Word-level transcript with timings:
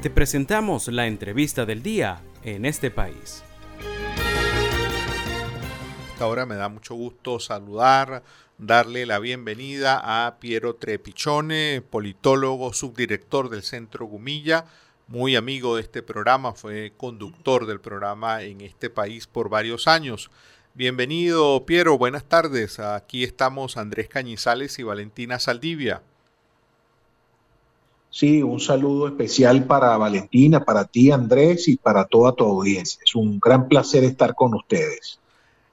Te 0.00 0.10
presentamos 0.10 0.86
la 0.86 1.08
entrevista 1.08 1.66
del 1.66 1.82
día 1.82 2.22
en 2.44 2.66
este 2.66 2.88
país. 2.92 3.42
Ahora 6.20 6.46
me 6.46 6.54
da 6.54 6.68
mucho 6.68 6.94
gusto 6.94 7.40
saludar, 7.40 8.22
darle 8.58 9.06
la 9.06 9.18
bienvenida 9.18 10.26
a 10.26 10.38
Piero 10.38 10.76
Trepichone, 10.76 11.82
politólogo, 11.82 12.72
subdirector 12.72 13.50
del 13.50 13.64
Centro 13.64 14.06
Gumilla, 14.06 14.66
muy 15.08 15.34
amigo 15.34 15.74
de 15.74 15.82
este 15.82 16.04
programa, 16.04 16.52
fue 16.52 16.92
conductor 16.96 17.66
del 17.66 17.80
programa 17.80 18.42
en 18.42 18.60
este 18.60 18.90
país 18.90 19.26
por 19.26 19.48
varios 19.48 19.88
años. 19.88 20.30
Bienvenido, 20.74 21.66
Piero, 21.66 21.98
buenas 21.98 22.22
tardes. 22.22 22.78
Aquí 22.78 23.24
estamos 23.24 23.76
Andrés 23.76 24.08
Cañizales 24.08 24.78
y 24.78 24.84
Valentina 24.84 25.40
Saldivia. 25.40 26.02
Sí, 28.10 28.42
un 28.42 28.58
saludo 28.58 29.06
especial 29.08 29.64
para 29.64 29.96
Valentina, 29.96 30.64
para 30.64 30.84
ti, 30.84 31.10
Andrés, 31.10 31.68
y 31.68 31.76
para 31.76 32.06
toda 32.06 32.32
tu 32.32 32.44
audiencia. 32.44 33.00
Es 33.04 33.14
un 33.14 33.38
gran 33.38 33.68
placer 33.68 34.04
estar 34.04 34.34
con 34.34 34.54
ustedes. 34.54 35.20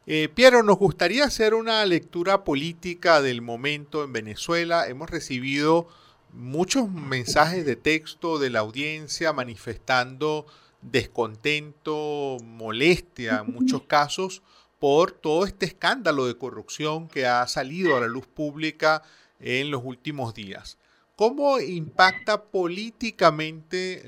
Eh, 0.08 0.30
Piero, 0.34 0.62
nos 0.62 0.78
gustaría 0.78 1.24
hacer 1.24 1.54
una 1.54 1.84
lectura 1.86 2.44
política 2.44 3.22
del 3.22 3.42
momento 3.42 4.04
en 4.04 4.14
Venezuela. 4.14 4.88
Hemos 4.88 5.10
recibido 5.10 5.88
muchos 6.34 6.92
mensajes 6.92 7.66
de 7.66 7.76
texto 7.76 8.38
de 8.38 8.50
la 8.50 8.60
audiencia 8.60 9.34
manifestando 9.34 10.46
descontento, 10.82 12.38
molestia 12.44 13.44
en 13.46 13.54
muchos 13.54 13.84
casos 13.84 14.44
por 14.80 15.12
todo 15.12 15.46
este 15.46 15.66
escándalo 15.66 16.28
de 16.28 16.38
corrupción 16.38 17.08
que 17.08 17.26
ha 17.26 17.48
salido 17.48 17.98
a 17.98 18.02
la 18.02 18.08
luz 18.08 18.28
pública 18.28 19.02
en 19.40 19.72
los 19.72 19.82
últimos 19.84 20.34
días. 20.34 20.78
¿Cómo 21.16 21.62
impacta 21.62 22.44
políticamente 22.44 24.04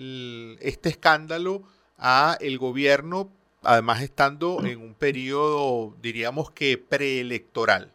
este 0.59 0.89
escándalo 0.89 1.63
a 1.97 2.37
el 2.41 2.57
gobierno, 2.57 3.29
además 3.63 4.01
estando 4.01 4.65
en 4.65 4.81
un 4.81 4.93
periodo, 4.93 5.95
diríamos 6.01 6.51
que 6.51 6.77
preelectoral? 6.77 7.93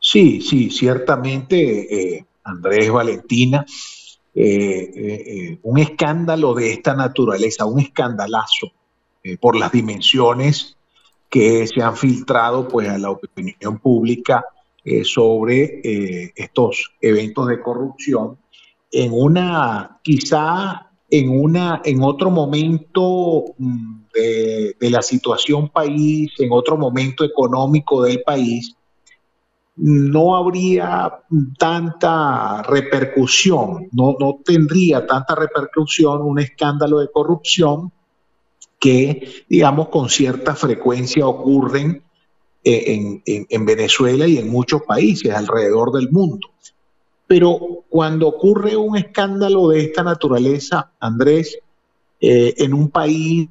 Sí, 0.00 0.40
sí, 0.40 0.70
ciertamente, 0.70 2.16
eh, 2.16 2.26
Andrés 2.44 2.90
Valentina, 2.90 3.66
eh, 4.34 4.90
eh, 4.94 5.58
un 5.62 5.78
escándalo 5.78 6.54
de 6.54 6.72
esta 6.72 6.94
naturaleza, 6.94 7.66
un 7.66 7.80
escandalazo 7.80 8.72
por 9.38 9.54
las 9.54 9.70
dimensiones 9.70 10.76
que 11.28 11.66
se 11.68 11.80
han 11.80 11.96
filtrado 11.96 12.66
pues, 12.66 12.88
a 12.88 12.98
la 12.98 13.10
opinión 13.10 13.78
pública 13.78 14.44
sobre 15.04 16.32
estos 16.34 16.92
eventos 17.00 17.46
de 17.46 17.60
corrupción 17.60 18.38
en 18.92 19.12
una, 19.12 19.98
quizá 20.02 20.90
en, 21.10 21.30
una, 21.30 21.80
en 21.84 22.02
otro 22.02 22.30
momento 22.30 23.44
mm, 23.56 24.02
de, 24.14 24.76
de 24.78 24.90
la 24.90 25.02
situación 25.02 25.70
país, 25.70 26.32
en 26.38 26.52
otro 26.52 26.76
momento 26.76 27.24
económico 27.24 28.02
del 28.02 28.22
país, 28.22 28.76
no 29.76 30.36
habría 30.36 31.20
tanta 31.58 32.62
repercusión, 32.62 33.88
no, 33.92 34.16
no 34.20 34.40
tendría 34.44 35.06
tanta 35.06 35.34
repercusión 35.34 36.20
un 36.22 36.38
escándalo 36.38 37.00
de 37.00 37.10
corrupción 37.10 37.90
que, 38.78 39.44
digamos, 39.48 39.88
con 39.88 40.10
cierta 40.10 40.54
frecuencia 40.54 41.26
ocurren 41.26 42.02
en, 42.64 43.66
Venezuela 43.66 44.26
y 44.26 44.38
en 44.38 44.48
muchos 44.48 44.82
países 44.82 45.32
alrededor 45.32 45.92
del 45.92 46.10
mundo. 46.10 46.48
Pero 47.26 47.84
cuando 47.88 48.28
ocurre 48.28 48.76
un 48.76 48.96
escándalo 48.96 49.68
de 49.68 49.80
esta 49.80 50.02
naturaleza, 50.02 50.92
Andrés, 51.00 51.58
eh, 52.20 52.54
en 52.58 52.74
un 52.74 52.90
país 52.90 53.48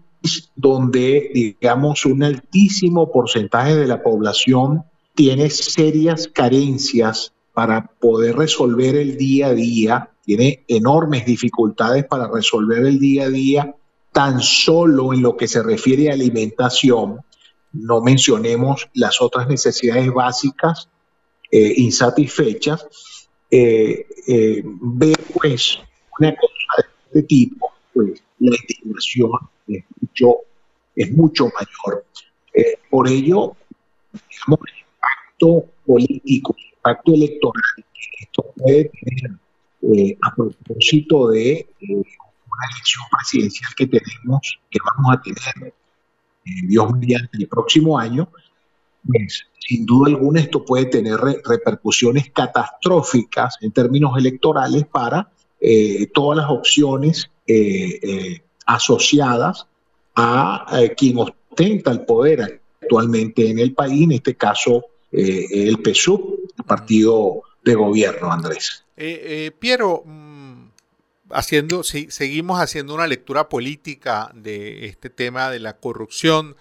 donde, 0.55 1.31
digamos, 1.33 2.05
un 2.05 2.23
altísimo 2.23 3.11
porcentaje 3.11 3.75
de 3.75 3.87
la 3.87 4.03
población 4.03 4.83
tiene 5.15 5.49
serias 5.49 6.27
carencias 6.27 7.33
para 7.53 7.87
poder 7.99 8.37
resolver 8.37 8.95
el 8.95 9.17
día 9.17 9.47
a 9.47 9.53
día, 9.53 10.09
tiene 10.23 10.63
enormes 10.67 11.25
dificultades 11.25 12.05
para 12.05 12.29
resolver 12.31 12.85
el 12.85 12.99
día 12.99 13.25
a 13.25 13.29
día, 13.29 13.75
tan 14.11 14.41
solo 14.41 15.13
en 15.13 15.21
lo 15.21 15.35
que 15.35 15.47
se 15.47 15.63
refiere 15.63 16.09
a 16.09 16.13
alimentación, 16.13 17.21
no 17.73 18.01
mencionemos 18.01 18.89
las 18.93 19.21
otras 19.21 19.47
necesidades 19.47 20.11
básicas 20.11 20.89
eh, 21.51 21.73
insatisfechas, 21.77 22.85
eh, 23.49 24.05
eh, 24.27 24.61
ve 24.63 25.13
pues 25.33 25.79
una 26.19 26.33
cosa 26.35 26.55
de 26.77 26.83
este 27.19 27.23
tipo, 27.23 27.71
pues 27.93 28.23
la 28.39 28.55
indignación 28.55 29.31
es 29.67 29.83
mucho, 29.99 30.35
es 30.95 31.11
mucho 31.11 31.45
mayor. 31.45 32.05
por 32.89 33.07
ello, 33.07 33.55
digamos, 34.11 34.59
político, 35.85 36.55
impacto 36.75 37.13
electoral 37.13 37.63
que 37.75 38.23
esto 38.23 38.53
puede 38.55 38.85
tener 38.85 39.31
eh, 39.81 40.17
a 40.21 40.35
propósito 40.35 41.29
de 41.29 41.51
eh, 41.53 41.67
una 41.89 42.65
elección 42.71 43.03
presidencial 43.11 43.71
que 43.75 43.87
tenemos, 43.87 44.59
que 44.69 44.79
vamos 44.85 45.17
a 45.17 45.21
tener, 45.21 45.67
eh, 45.67 45.73
Dios 46.43 46.91
mediante, 46.93 47.37
el 47.37 47.47
próximo 47.47 47.97
año, 47.97 48.29
pues 49.07 49.43
sin 49.59 49.85
duda 49.85 50.09
alguna 50.09 50.41
esto 50.41 50.65
puede 50.65 50.85
tener 50.85 51.17
repercusiones 51.17 52.31
catastróficas 52.31 53.57
en 53.61 53.71
términos 53.71 54.17
electorales 54.17 54.85
para 54.85 55.31
todas 56.13 56.37
las 56.37 56.49
opciones 56.49 57.29
asociadas 58.65 59.67
a 60.15 60.81
quien 60.97 61.17
ostenta 61.19 61.91
el 61.91 62.05
poder 62.05 62.61
actualmente 62.81 63.49
en 63.49 63.59
el 63.59 63.73
país, 63.73 64.03
en 64.03 64.11
este 64.13 64.35
caso 64.35 64.85
eh, 65.11 65.45
el 65.51 65.77
PSUV, 65.83 66.39
el 66.57 66.65
partido 66.65 67.43
de 67.63 67.75
gobierno, 67.75 68.31
Andrés. 68.31 68.83
Eh, 68.97 69.21
eh, 69.23 69.51
Piero, 69.51 70.03
haciendo, 71.33 71.83
seguimos 71.83 72.59
haciendo 72.59 72.93
una 72.93 73.07
lectura 73.07 73.49
política 73.49 74.31
de 74.33 74.85
este 74.85 75.09
tema 75.09 75.49
de 75.49 75.59
la 75.59 75.77
corrupción. 75.77 76.55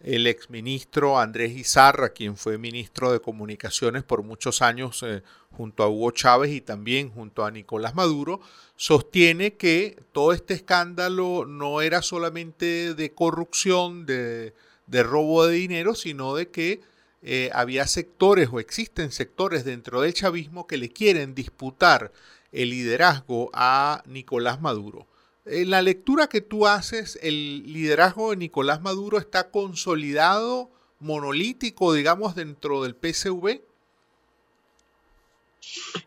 El 0.00 0.26
exministro 0.26 1.18
Andrés 1.18 1.56
Izarra, 1.56 2.10
quien 2.10 2.36
fue 2.36 2.58
ministro 2.58 3.10
de 3.10 3.20
Comunicaciones 3.20 4.02
por 4.02 4.22
muchos 4.22 4.60
años 4.60 5.04
junto 5.50 5.82
a 5.82 5.88
Hugo 5.88 6.10
Chávez 6.10 6.52
y 6.52 6.60
también 6.60 7.10
junto 7.10 7.44
a 7.44 7.50
Nicolás 7.50 7.94
Maduro, 7.94 8.40
sostiene 8.76 9.54
que 9.54 10.02
todo 10.12 10.32
este 10.32 10.54
escándalo 10.54 11.46
no 11.46 11.80
era 11.80 12.02
solamente 12.02 12.94
de 12.94 13.14
corrupción, 13.14 14.04
de 14.04 14.52
robo 14.88 15.46
de 15.46 15.54
dinero, 15.54 15.94
sino 15.94 16.34
de 16.34 16.50
que 16.50 16.80
eh, 17.26 17.50
había 17.54 17.86
sectores 17.86 18.50
o 18.52 18.60
existen 18.60 19.10
sectores 19.10 19.64
dentro 19.64 20.02
del 20.02 20.12
chavismo 20.12 20.66
que 20.66 20.76
le 20.76 20.90
quieren 20.90 21.34
disputar 21.34 22.12
el 22.54 22.70
liderazgo 22.70 23.50
a 23.52 24.02
Nicolás 24.06 24.60
Maduro. 24.60 25.06
En 25.44 25.70
la 25.70 25.82
lectura 25.82 26.28
que 26.28 26.40
tú 26.40 26.66
haces, 26.66 27.18
el 27.22 27.70
liderazgo 27.70 28.30
de 28.30 28.36
Nicolás 28.36 28.80
Maduro 28.80 29.18
está 29.18 29.50
consolidado, 29.50 30.70
monolítico, 31.00 31.92
digamos, 31.92 32.34
dentro 32.34 32.82
del 32.82 32.94
PSV. 32.94 33.60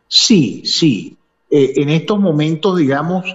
Sí, 0.08 0.64
sí. 0.66 1.18
Eh, 1.52 1.74
en 1.76 1.90
estos 1.90 2.20
momentos, 2.20 2.78
digamos, 2.78 3.26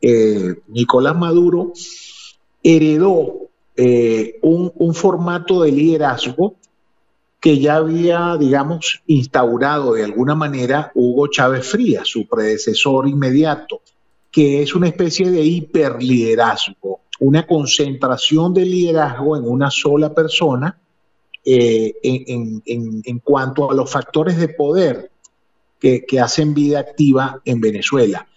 eh, 0.00 0.56
Nicolás 0.66 1.16
Maduro 1.16 1.72
heredó 2.62 3.38
un, 4.42 4.94
formato 4.94 5.62
de 5.62 5.72
liderazgo 5.72 6.56
que 7.42 7.58
ya 7.58 7.74
había, 7.74 8.36
digamos, 8.38 9.02
instaurado 9.08 9.94
de 9.94 10.04
alguna 10.04 10.36
manera 10.36 10.92
Hugo 10.94 11.26
Chávez 11.26 11.66
Frías, 11.66 12.06
su 12.06 12.28
predecesor 12.28 13.08
inmediato, 13.08 13.82
que 14.30 14.62
es 14.62 14.76
una 14.76 14.86
especie 14.86 15.28
de 15.28 15.42
hiperliderazgo, 15.42 17.00
una 17.18 17.44
concentración 17.44 18.54
de 18.54 18.64
liderazgo 18.64 19.36
en 19.36 19.42
una 19.42 19.72
sola 19.72 20.14
persona 20.14 20.78
eh, 21.44 21.94
en, 22.04 23.18
cuanto 23.24 23.68
a 23.68 23.74
los 23.74 23.90
factores 23.90 24.36
de 24.36 24.50
poder 24.50 25.10
que, 25.80 26.06
que 26.06 26.20
hacen 26.20 26.54
vida 26.54 26.78
activa 26.78 27.42
en 27.44 27.60
Venezuela. 27.60 28.28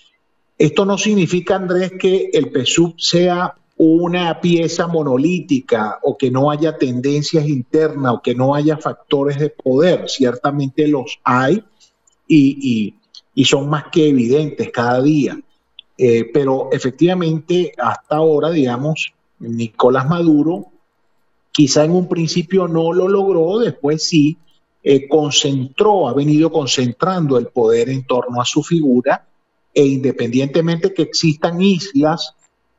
Esto 0.58 0.84
no 0.84 0.98
significa, 0.98 1.58
Andrés, 1.58 1.92
que 2.00 2.32
el 2.34 2.52
PSUV 2.52 2.96
sea 2.98 3.54
una 3.78 4.40
pieza 4.40 4.88
monolítica 4.88 6.00
o 6.02 6.18
que 6.18 6.32
no 6.32 6.50
haya 6.50 6.78
tendencias 6.78 7.48
internas 7.48 8.14
o 8.14 8.22
que 8.22 8.34
no 8.34 8.56
haya 8.56 8.78
factores 8.78 9.38
de 9.38 9.50
poder. 9.50 10.10
Ciertamente 10.10 10.88
los 10.88 11.20
hay 11.24 11.64
y, 12.28 12.96
son 13.44 13.70
más 13.70 13.86
que 13.92 14.10
evidentes 14.10 14.72
cada 14.72 15.02
día. 15.02 15.38
Eh, 15.98 16.30
pero 16.34 16.70
efectivamente, 16.72 17.74
hasta 17.78 18.16
ahora, 18.16 18.50
digamos, 18.50 19.14
Nicolás 19.40 20.08
Maduro 20.08 20.72
quizá 21.52 21.86
en 21.86 21.92
un 21.92 22.08
principio 22.10 22.68
no 22.68 22.92
lo 22.92 23.08
logró, 23.08 23.60
después 23.60 24.04
sí 24.04 24.38
eh, 24.84 25.08
concentró, 25.08 26.10
ha 26.10 26.14
venido 26.14 26.52
concentrando 26.52 27.38
el 27.38 27.48
poder 27.48 27.90
en 27.90 28.06
torno 28.06 28.42
a 28.42 28.46
su 28.46 28.62
figura 28.62 29.26
e 29.74 29.86
independientemente 29.86 30.94
que 30.94 31.04
existan 31.04 31.62
islas 31.62 32.36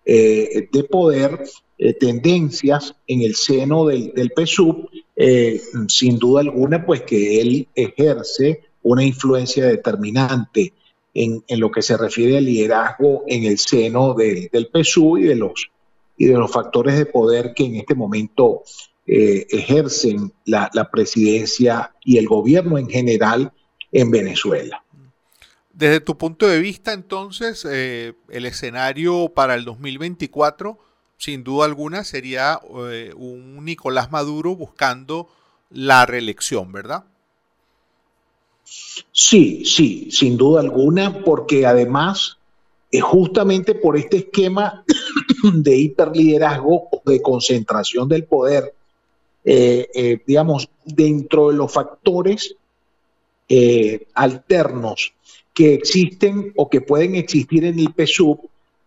eh, 0.06 0.68
de 0.72 0.84
poder, 0.84 1.44
eh, 1.78 1.92
tendencias 1.92 2.94
en 3.06 3.20
el 3.20 3.34
seno 3.34 3.86
del, 3.86 4.12
del 4.14 4.32
PSUV, 4.34 4.88
eh, 5.16 5.60
sin 5.88 6.18
duda 6.18 6.42
alguna, 6.42 6.86
pues 6.86 7.02
que 7.02 7.40
él 7.40 7.68
ejerce 7.74 8.62
una 8.82 9.02
influencia 9.04 9.66
determinante 9.66 10.72
en, 11.12 11.42
en, 11.48 11.60
lo 11.60 11.70
que 11.70 11.82
se 11.82 11.96
refiere 11.96 12.38
al 12.38 12.44
liderazgo 12.44 13.24
en 13.26 13.44
el 13.44 13.58
seno 13.58 14.14
del, 14.14 14.48
PSUV 14.72 15.18
y 15.18 15.22
de 15.24 15.36
los 15.36 15.70
y 16.18 16.26
de 16.26 16.34
los 16.34 16.50
factores 16.50 16.96
de 16.96 17.06
poder 17.06 17.52
que 17.54 17.64
en 17.64 17.76
este 17.76 17.94
momento 17.94 18.62
eh, 19.06 19.46
ejercen 19.50 20.32
la, 20.46 20.70
la, 20.72 20.90
presidencia 20.90 21.92
y 22.02 22.16
el 22.16 22.26
gobierno 22.26 22.78
en 22.78 22.88
general 22.88 23.52
en 23.92 24.10
Venezuela. 24.10 24.82
Desde 25.76 26.00
tu 26.00 26.16
punto 26.16 26.46
de 26.46 26.58
vista, 26.58 26.94
entonces, 26.94 27.66
eh, 27.70 28.14
el 28.30 28.46
escenario 28.46 29.28
para 29.28 29.54
el 29.54 29.66
2024, 29.66 30.78
sin 31.18 31.44
duda 31.44 31.66
alguna, 31.66 32.02
sería 32.02 32.58
eh, 32.90 33.12
un 33.14 33.62
Nicolás 33.62 34.10
Maduro 34.10 34.56
buscando 34.56 35.28
la 35.68 36.06
reelección, 36.06 36.72
¿verdad? 36.72 37.04
Sí, 38.64 39.66
sí, 39.66 40.08
sin 40.10 40.38
duda 40.38 40.62
alguna, 40.62 41.22
porque 41.22 41.66
además, 41.66 42.38
eh, 42.90 43.00
justamente 43.00 43.74
por 43.74 43.98
este 43.98 44.16
esquema 44.16 44.82
de 45.52 45.76
hiperliderazgo 45.76 46.88
o 46.90 47.02
de 47.04 47.20
concentración 47.20 48.08
del 48.08 48.24
poder, 48.24 48.74
eh, 49.44 50.22
digamos, 50.26 50.70
dentro 50.86 51.50
de 51.50 51.56
los 51.56 51.70
factores 51.70 52.56
alternos 54.14 55.12
que 55.56 55.72
existen 55.72 56.52
o 56.54 56.68
que 56.68 56.82
pueden 56.82 57.14
existir 57.14 57.64
en 57.64 57.78
el 57.78 57.88
PSUV 57.96 58.40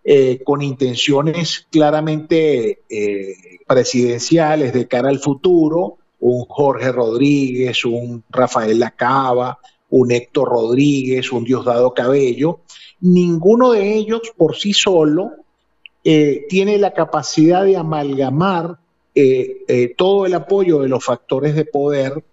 eh, 0.03 0.39
con 0.43 0.61
intenciones 0.61 1.65
claramente 1.71 2.81
eh, 2.87 3.35
presidenciales 3.65 4.71
de 4.71 4.87
cara 4.87 5.09
al 5.09 5.17
futuro, 5.17 5.97
un 6.19 6.45
Jorge 6.45 6.91
Rodríguez, 6.91 7.83
un 7.85 8.23
Rafael 8.29 8.77
Lacaba, 8.77 9.57
un 9.89 10.11
Héctor 10.11 10.49
Rodríguez, 10.49 11.31
un 11.31 11.43
Diosdado 11.43 11.91
Cabello, 11.91 12.59
ninguno 13.01 13.71
de 13.71 13.95
ellos 13.95 14.21
por 14.37 14.55
sí 14.55 14.71
solo 14.71 15.31
eh, 16.03 16.45
tiene 16.49 16.77
la 16.77 16.93
capacidad 16.93 17.65
de 17.65 17.77
amalgamar 17.77 18.77
todo 19.97 20.25
el 20.25 20.33
apoyo 20.33 20.79
de 20.79 20.87
los 20.87 21.03
factores 21.03 21.53
de 21.53 21.65
poder 21.65 22.23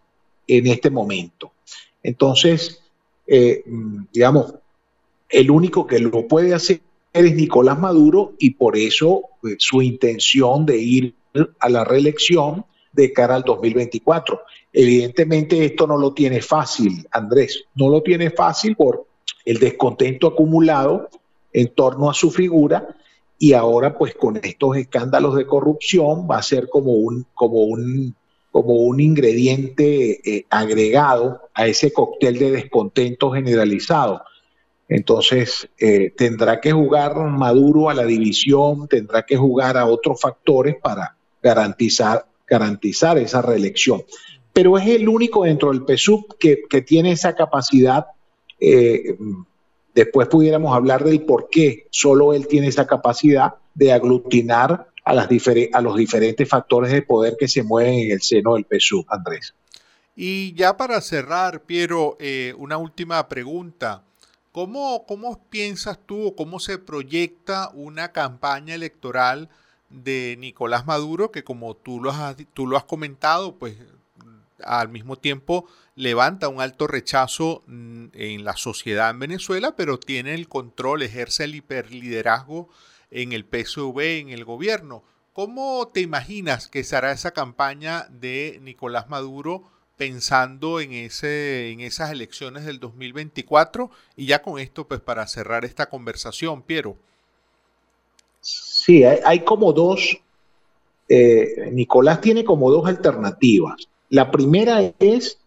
en 0.46 0.66
este 0.68 0.88
momento. 0.88 1.50
Entonces, 2.00 2.85
eh, 3.26 3.64
digamos, 4.12 4.54
el 5.28 5.50
único 5.50 5.86
que 5.86 5.98
lo 5.98 6.26
puede 6.28 6.54
hacer 6.54 6.80
es 7.12 7.34
Nicolás 7.34 7.78
Maduro 7.78 8.34
y 8.38 8.50
por 8.50 8.76
eso 8.76 9.22
eh, 9.44 9.56
su 9.58 9.82
intención 9.82 10.66
de 10.66 10.78
ir 10.78 11.14
a 11.60 11.68
la 11.68 11.84
reelección 11.84 12.64
de 12.92 13.12
cara 13.12 13.34
al 13.34 13.42
2024. 13.42 14.40
Evidentemente 14.72 15.64
esto 15.64 15.86
no 15.86 15.96
lo 15.96 16.12
tiene 16.12 16.40
fácil, 16.40 17.06
Andrés, 17.10 17.64
no 17.74 17.88
lo 17.88 18.02
tiene 18.02 18.30
fácil 18.30 18.76
por 18.76 19.06
el 19.44 19.58
descontento 19.58 20.26
acumulado 20.26 21.08
en 21.52 21.68
torno 21.74 22.10
a 22.10 22.14
su 22.14 22.30
figura 22.30 22.86
y 23.38 23.52
ahora 23.52 23.96
pues 23.96 24.14
con 24.14 24.38
estos 24.42 24.76
escándalos 24.76 25.36
de 25.36 25.46
corrupción 25.46 26.26
va 26.30 26.38
a 26.38 26.42
ser 26.42 26.68
como 26.68 26.92
un, 26.92 27.26
como 27.34 27.62
un, 27.62 28.14
como 28.56 28.72
un 28.72 29.00
ingrediente 29.00 30.18
eh, 30.24 30.46
agregado 30.48 31.42
a 31.52 31.66
ese 31.66 31.92
cóctel 31.92 32.38
de 32.38 32.52
descontento 32.52 33.30
generalizado. 33.30 34.22
Entonces 34.88 35.68
eh, 35.78 36.14
tendrá 36.16 36.58
que 36.58 36.72
jugar 36.72 37.16
Maduro 37.16 37.90
a 37.90 37.94
la 37.94 38.06
división, 38.06 38.88
tendrá 38.88 39.26
que 39.26 39.36
jugar 39.36 39.76
a 39.76 39.84
otros 39.84 40.18
factores 40.18 40.76
para 40.82 41.18
garantizar, 41.42 42.24
garantizar 42.46 43.18
esa 43.18 43.42
reelección. 43.42 44.04
Pero 44.54 44.78
es 44.78 44.86
el 44.86 45.06
único 45.06 45.44
dentro 45.44 45.70
del 45.70 45.84
PSUV 45.84 46.38
que, 46.40 46.62
que 46.66 46.80
tiene 46.80 47.12
esa 47.12 47.34
capacidad 47.34 48.06
eh, 48.58 49.18
Después 49.94 50.28
pudiéramos 50.28 50.74
hablar 50.74 51.04
del 51.04 51.22
por 51.22 51.50
qué 51.50 51.88
solo 51.90 52.32
él 52.32 52.46
tiene 52.46 52.68
esa 52.68 52.86
capacidad 52.86 53.54
de 53.74 53.92
aglutinar 53.92 54.88
a, 55.06 55.80
los 55.80 55.96
diferentes 55.96 56.48
factores 56.48 56.90
de 56.90 57.00
poder 57.00 57.36
que 57.38 57.46
se 57.46 57.62
mueven 57.62 57.94
en 57.94 58.10
el 58.10 58.22
seno 58.22 58.54
del 58.54 58.66
PSUV, 58.68 59.06
Andrés. 59.08 59.54
Y 60.16 60.52
ya 60.54 60.76
para 60.76 61.00
cerrar, 61.00 61.62
Piero, 61.62 62.16
eh, 62.18 62.54
una 62.58 62.76
última 62.76 63.28
pregunta. 63.28 64.02
¿Cómo, 64.50 65.04
¿Cómo 65.06 65.38
piensas 65.48 65.98
tú 66.06 66.28
o 66.28 66.34
cómo 66.34 66.58
se 66.58 66.78
proyecta 66.78 67.70
una 67.74 68.10
campaña 68.12 68.74
electoral 68.74 69.48
de 69.90 70.36
Nicolás 70.40 70.86
Maduro 70.86 71.30
que 71.30 71.44
como 71.44 71.76
tú 71.76 72.00
lo 72.00 72.10
has, 72.10 72.36
tú 72.52 72.66
lo 72.66 72.76
has 72.76 72.84
comentado, 72.84 73.54
pues 73.56 73.76
al 74.64 74.88
mismo 74.88 75.16
tiempo 75.16 75.68
levanta 75.94 76.48
un 76.48 76.60
alto 76.60 76.86
rechazo 76.86 77.62
mm, 77.66 78.06
en 78.14 78.44
la 78.44 78.56
sociedad 78.56 79.10
en 79.10 79.20
Venezuela, 79.20 79.76
pero 79.76 80.00
tiene 80.00 80.34
el 80.34 80.48
control, 80.48 81.02
ejerce 81.02 81.44
el 81.44 81.54
hiperliderazgo 81.54 82.68
en 83.10 83.32
el 83.32 83.44
PSV, 83.44 83.98
en 84.20 84.30
el 84.30 84.44
gobierno. 84.44 85.02
¿Cómo 85.32 85.88
te 85.92 86.00
imaginas 86.00 86.68
que 86.68 86.84
será 86.84 87.12
esa 87.12 87.32
campaña 87.32 88.06
de 88.10 88.58
Nicolás 88.62 89.08
Maduro 89.08 89.64
pensando 89.96 90.80
en, 90.80 90.92
ese, 90.92 91.70
en 91.70 91.80
esas 91.80 92.10
elecciones 92.10 92.64
del 92.64 92.80
2024? 92.80 93.90
Y 94.16 94.26
ya 94.26 94.42
con 94.42 94.58
esto, 94.58 94.88
pues 94.88 95.00
para 95.00 95.26
cerrar 95.26 95.64
esta 95.64 95.86
conversación, 95.90 96.62
Piero. 96.62 96.96
Sí, 98.40 99.04
hay, 99.04 99.40
como 99.40 99.72
dos, 99.72 100.18
eh, 101.08 101.70
Nicolás 101.72 102.20
tiene 102.20 102.44
como 102.44 102.70
dos 102.70 102.86
alternativas. 102.86 103.88
La 104.08 104.30
primera 104.30 104.80
es 104.98 105.38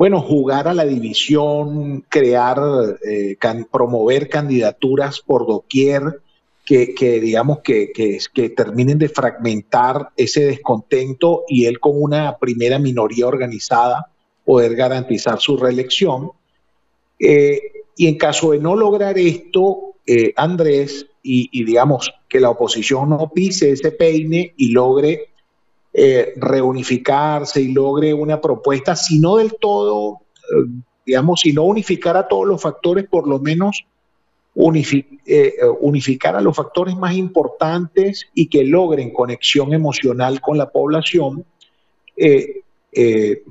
bueno, 0.00 0.22
jugar 0.22 0.66
a 0.66 0.72
la 0.72 0.86
división, 0.86 2.06
crear, 2.08 2.58
eh, 3.06 3.36
promover 3.70 4.30
candidaturas 4.30 5.20
por 5.20 5.46
doquier 5.46 6.22
que, 6.70 7.20
digamos, 7.20 7.60
que, 7.64 7.90
que, 7.92 8.50
terminen 8.50 8.96
de 8.96 9.08
fragmentar 9.08 10.10
ese 10.16 10.44
descontento 10.44 11.42
y 11.48 11.64
él 11.64 11.80
con 11.80 12.00
una 12.00 12.38
primera 12.38 12.78
minoría 12.78 13.26
organizada 13.26 14.06
poder 14.44 14.76
garantizar 14.76 15.40
su 15.40 15.56
reelección. 15.56 16.30
Eh, 17.18 17.60
y 17.96 18.06
en 18.06 18.16
caso 18.16 18.52
de 18.52 18.60
no 18.60 18.76
lograr 18.76 19.18
esto, 19.18 19.94
eh, 20.06 20.32
Andrés, 20.36 21.06
y, 21.24 21.64
digamos 21.64 22.12
que 22.28 22.38
la 22.38 22.50
oposición 22.50 23.10
no 23.10 23.32
pise 23.34 23.72
ese 23.72 23.90
peine 23.90 24.54
y 24.56 24.70
logre 24.70 25.30
eh, 25.92 26.34
reunificarse 26.36 27.60
y 27.60 27.72
logre 27.72 28.14
una 28.14 28.40
propuesta, 28.40 28.94
si 28.94 29.18
no 29.18 29.38
del 29.38 29.56
todo, 29.60 30.20
digamos, 31.04 31.40
si 31.40 31.52
no 31.52 31.64
unificar 31.64 32.16
a 32.16 32.28
todos 32.28 32.46
los 32.46 32.62
factores, 32.62 33.08
por 33.08 33.26
lo 33.26 33.40
menos 33.40 33.84
unific 34.54 35.20
eh, 35.26 35.54
unificar 35.80 36.34
a 36.34 36.40
los 36.40 36.56
factores 36.56 36.96
más 36.96 37.14
importantes 37.14 38.26
y 38.34 38.46
que 38.46 38.64
logren 38.64 39.12
conexión 39.12 39.72
emocional 39.72 40.40
con 40.40 40.58
la 40.58 40.70
población, 40.70 41.44
eh, 42.16 42.62
eh, 42.92 43.42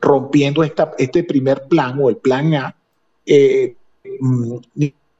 rompiendo 0.00 0.64
esta, 0.64 0.92
este 0.98 1.24
primer 1.24 1.68
plan 1.68 1.98
o 2.00 2.08
el 2.08 2.16
plan 2.16 2.54
A. 2.54 2.76
Mm, 4.20 4.56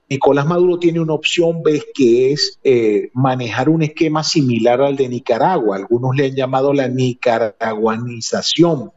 Nicolás 0.09 0.47
Maduro 0.47 0.78
tiene 0.78 1.00
una 1.00 1.14
opción 1.14 1.62
B 1.62 1.83
que 1.94 2.33
es 2.33 2.59
eh, 2.62 3.11
manejar 3.14 3.68
un 3.68 3.83
esquema 3.83 4.23
similar 4.23 4.80
al 4.83 4.97
de 4.97 5.09
Nicaragua. 5.09 5.76
Algunos 5.76 6.14
le 6.14 6.26
han 6.26 6.37
llamado 6.37 6.73
la 6.73 6.88
nicaraguanización 6.88 8.92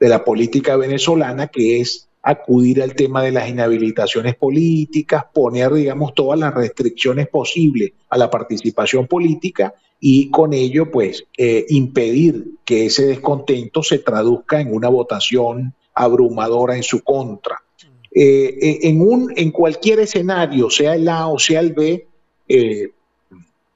de 0.00 0.08
la 0.08 0.24
política 0.24 0.76
venezolana, 0.76 1.46
que 1.48 1.80
es 1.80 2.08
acudir 2.24 2.82
al 2.82 2.94
tema 2.94 3.22
de 3.22 3.30
las 3.30 3.48
inhabilitaciones 3.48 4.34
políticas, 4.34 5.24
poner, 5.32 5.72
digamos, 5.74 6.14
todas 6.14 6.40
las 6.40 6.54
restricciones 6.54 7.28
posibles 7.28 7.92
a 8.08 8.16
la 8.16 8.30
participación 8.30 9.06
política 9.06 9.74
y 10.00 10.30
con 10.30 10.54
ello, 10.54 10.90
pues, 10.90 11.26
eh, 11.36 11.66
impedir 11.68 12.52
que 12.64 12.86
ese 12.86 13.06
descontento 13.06 13.82
se 13.82 13.98
traduzca 13.98 14.58
en 14.58 14.74
una 14.74 14.88
votación 14.88 15.74
abrumadora 15.94 16.76
en 16.76 16.82
su 16.82 17.02
contra. 17.02 17.62
Eh, 18.10 18.78
en, 18.82 19.02
un, 19.02 19.32
en 19.36 19.50
cualquier 19.50 20.00
escenario, 20.00 20.70
sea 20.70 20.94
el 20.94 21.08
A 21.08 21.26
o 21.28 21.38
sea 21.38 21.60
el 21.60 21.74
B, 21.74 22.06
eh, 22.48 22.90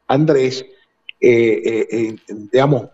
Andrés, 0.06 0.64
digamos, 1.20 2.88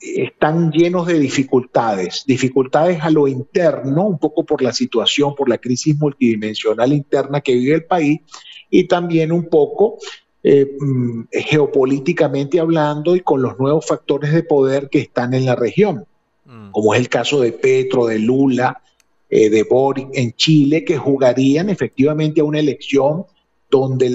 están 0.00 0.70
llenos 0.70 1.06
de 1.06 1.18
dificultades, 1.18 2.24
dificultades 2.26 3.00
a 3.02 3.10
lo 3.10 3.26
interno, 3.26 4.06
un 4.06 4.18
poco 4.18 4.44
por 4.44 4.60
la 4.62 4.72
situación, 4.72 5.34
por 5.34 5.48
la 5.48 5.58
crisis 5.58 5.98
multidimensional 5.98 6.92
interna 6.92 7.40
que 7.40 7.54
vive 7.54 7.76
el 7.76 7.84
país, 7.84 8.20
y 8.68 8.84
también 8.84 9.32
un 9.32 9.48
poco 9.48 9.98
eh, 10.42 10.76
mm, 10.78 11.22
geopolíticamente 11.32 12.60
hablando 12.60 13.16
y 13.16 13.20
con 13.20 13.40
los 13.40 13.58
nuevos 13.58 13.86
factores 13.86 14.32
de 14.34 14.42
poder 14.42 14.90
que 14.90 14.98
están 14.98 15.32
en 15.32 15.46
la 15.46 15.56
región, 15.56 16.06
mm. 16.44 16.70
como 16.72 16.92
es 16.92 17.00
el 17.00 17.08
caso 17.08 17.40
de 17.40 17.52
Petro, 17.52 18.06
de 18.06 18.18
Lula, 18.18 18.82
eh, 19.30 19.48
de 19.48 19.62
Boric 19.62 20.08
en 20.12 20.32
Chile, 20.34 20.84
que 20.84 20.98
jugarían 20.98 21.70
efectivamente 21.70 22.42
a 22.42 22.44
una 22.44 22.60
elección 22.60 23.24
donde 23.74 24.08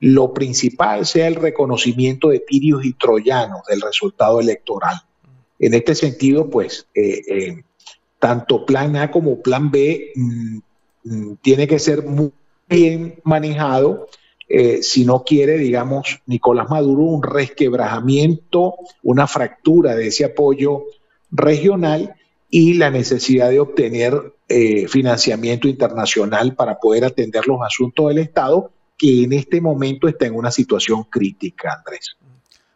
lo 0.00 0.34
principal 0.34 1.06
sea 1.06 1.28
el 1.28 1.36
reconocimiento 1.36 2.30
de 2.30 2.40
tirios 2.40 2.84
y 2.84 2.94
troyanos 2.94 3.60
del 3.68 3.80
resultado 3.80 4.40
electoral. 4.40 4.96
En 5.60 5.74
este 5.74 5.94
sentido, 5.94 6.50
pues, 6.50 6.88
eh, 6.94 7.22
eh, 7.28 7.62
tanto 8.18 8.66
plan 8.66 8.96
A 8.96 9.10
como 9.10 9.40
plan 9.40 9.70
B 9.70 10.12
mm, 10.16 10.58
mm, 11.04 11.36
tiene 11.40 11.68
que 11.68 11.78
ser 11.78 12.04
muy 12.04 12.32
bien 12.68 13.20
manejado 13.22 14.08
eh, 14.48 14.82
si 14.82 15.04
no 15.04 15.22
quiere, 15.22 15.58
digamos, 15.58 16.20
Nicolás 16.26 16.68
Maduro 16.68 17.02
un 17.02 17.22
resquebrajamiento, 17.22 18.74
una 19.04 19.28
fractura 19.28 19.94
de 19.94 20.08
ese 20.08 20.24
apoyo 20.24 20.84
regional 21.30 22.14
y 22.50 22.74
la 22.74 22.90
necesidad 22.90 23.50
de 23.50 23.60
obtener 23.60 24.32
eh, 24.48 24.88
financiamiento 24.88 25.68
internacional 25.68 26.54
para 26.54 26.78
poder 26.78 27.04
atender 27.04 27.46
los 27.46 27.60
asuntos 27.62 28.08
del 28.08 28.18
Estado, 28.18 28.72
que 28.96 29.24
en 29.24 29.32
este 29.32 29.60
momento 29.60 30.08
está 30.08 30.26
en 30.26 30.34
una 30.34 30.50
situación 30.50 31.04
crítica, 31.04 31.74
Andrés. 31.78 32.16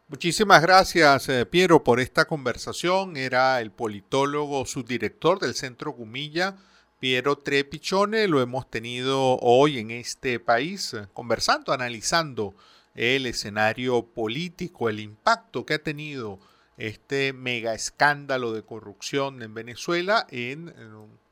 Muchísimas 0.09 0.61
gracias, 0.61 1.29
eh, 1.29 1.47
Piero, 1.47 1.83
por 1.83 1.99
esta 1.99 2.26
conversación. 2.26 3.17
Era 3.17 3.61
el 3.61 3.71
politólogo 3.71 4.67
subdirector 4.67 5.41
del 5.41 5.55
Centro 5.55 5.93
Gumilla 5.93 6.57
Piero 7.02 7.37
Trepichone 7.37 8.29
lo 8.29 8.41
hemos 8.41 8.71
tenido 8.71 9.37
hoy 9.41 9.81
en 9.81 9.91
este 9.91 10.38
país 10.38 10.95
eh, 10.95 11.09
conversando, 11.12 11.73
analizando 11.73 12.55
el 12.95 13.26
escenario 13.26 14.07
político, 14.07 14.88
el 14.88 15.00
impacto 15.00 15.67
que 15.67 15.75
ha 15.75 15.83
tenido 15.83 16.38
este 16.83 17.33
mega 17.33 17.75
escándalo 17.75 18.53
de 18.53 18.65
corrupción 18.65 19.41
en 19.43 19.55
Venezuela 19.55 20.27
en, 20.31 20.75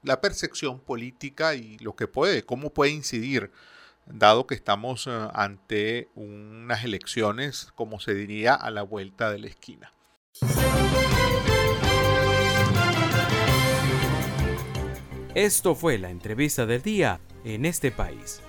la 0.04 0.20
percepción 0.20 0.78
política 0.78 1.56
y 1.56 1.76
lo 1.78 1.96
que 1.96 2.06
puede, 2.06 2.44
cómo 2.44 2.72
puede 2.72 2.92
incidir, 2.92 3.50
dado 4.06 4.46
que 4.46 4.54
estamos 4.54 5.08
eh, 5.08 5.10
ante 5.34 6.08
unas 6.14 6.84
elecciones, 6.84 7.72
como 7.74 7.98
se 7.98 8.14
diría, 8.14 8.54
a 8.54 8.70
la 8.70 8.82
vuelta 8.82 9.30
de 9.30 9.38
la 9.40 9.48
esquina. 9.48 9.92
Esto 15.34 15.74
fue 15.74 15.98
la 15.98 16.10
entrevista 16.10 16.64
del 16.64 16.80
día 16.80 17.20
en 17.44 17.64
este 17.66 17.90
país. 17.90 18.40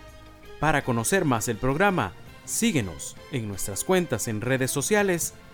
Para 0.60 0.84
conocer 0.84 1.26
más 1.26 1.48
el 1.48 1.58
programa, 1.58 2.14
síguenos 2.46 3.18
en 3.32 3.48
nuestras 3.48 3.84
cuentas 3.84 4.28
en 4.28 4.42
redes 4.42 4.70
sociales. 4.70 5.34